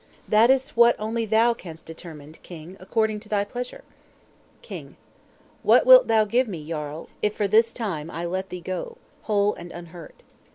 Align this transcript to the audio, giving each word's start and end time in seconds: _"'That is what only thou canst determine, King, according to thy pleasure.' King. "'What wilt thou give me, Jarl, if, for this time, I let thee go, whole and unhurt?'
_"'That 0.29 0.49
is 0.49 0.69
what 0.69 0.95
only 0.97 1.25
thou 1.27 1.53
canst 1.53 1.85
determine, 1.85 2.33
King, 2.41 2.75
according 2.79 3.19
to 3.19 3.29
thy 3.29 3.43
pleasure.' 3.43 3.83
King. 4.63 4.97
"'What 5.61 5.85
wilt 5.85 6.07
thou 6.07 6.25
give 6.25 6.47
me, 6.47 6.67
Jarl, 6.67 7.07
if, 7.21 7.35
for 7.35 7.47
this 7.47 7.71
time, 7.71 8.09
I 8.09 8.25
let 8.25 8.49
thee 8.49 8.61
go, 8.61 8.97
whole 9.21 9.53
and 9.53 9.71
unhurt?' 9.71 10.23